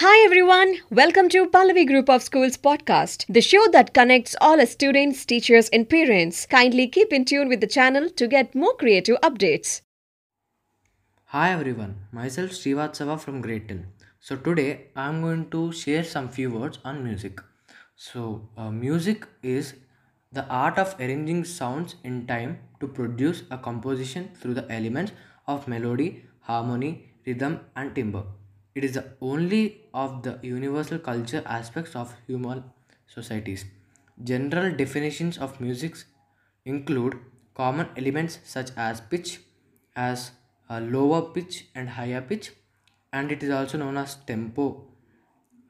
[0.00, 5.24] Hi everyone, welcome to Pallavi Group of Schools podcast, the show that connects all students,
[5.24, 6.46] teachers, and parents.
[6.46, 9.80] Kindly keep in tune with the channel to get more creative updates.
[11.34, 13.88] Hi everyone, myself Srivatsava from Grade 10.
[14.20, 17.40] So today I'm going to share some few words on music.
[17.96, 19.74] So uh, music is
[20.30, 25.10] the art of arranging sounds in time to produce a composition through the elements
[25.48, 28.22] of melody, harmony, rhythm and timbre.
[28.78, 32.62] It is the only of the universal culture aspects of human
[33.08, 33.64] societies.
[34.22, 35.96] General definitions of music
[36.64, 37.18] include
[37.54, 39.40] common elements such as pitch,
[39.96, 40.30] as
[40.68, 42.52] a lower pitch and higher pitch,
[43.12, 44.86] and it is also known as tempo.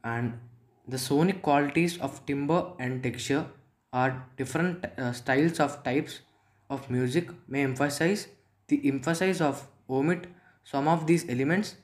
[0.05, 0.39] And
[0.87, 3.47] the sonic qualities of timbre and texture
[3.91, 6.21] are different uh, styles of types
[6.69, 8.29] of music may emphasize
[8.67, 10.27] the emphasis of omit
[10.63, 11.77] some of these elements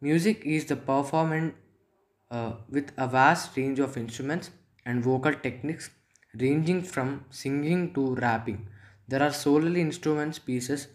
[0.00, 1.54] Music is the performance
[2.30, 4.50] uh, with a vast range of instruments
[4.84, 5.90] and vocal techniques,
[6.38, 8.66] ranging from singing to rapping.
[9.08, 10.88] There are solely instruments pieces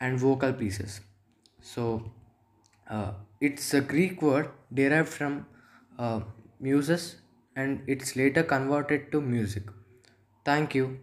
[0.00, 1.00] and vocal pieces.
[1.60, 2.12] So,
[2.88, 5.46] uh, it's a Greek word derived from
[5.98, 6.20] uh,
[6.60, 7.16] muses
[7.54, 9.64] and it's later converted to music.
[10.44, 11.00] Thank you.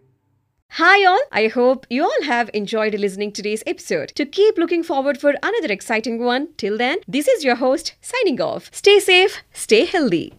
[0.77, 4.09] Hi all, I hope you all have enjoyed listening today's episode.
[4.15, 8.41] To keep looking forward for another exciting one, till then, this is your host signing
[8.41, 8.71] off.
[8.73, 10.33] Stay safe, stay healthy.